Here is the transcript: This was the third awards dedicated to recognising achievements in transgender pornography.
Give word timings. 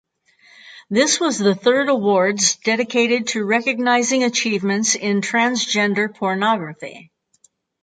This 0.89 1.19
was 1.19 1.37
the 1.37 1.53
third 1.53 1.87
awards 1.87 2.55
dedicated 2.55 3.27
to 3.27 3.45
recognising 3.45 4.23
achievements 4.23 4.95
in 4.95 5.21
transgender 5.21 6.11
pornography. 6.11 7.11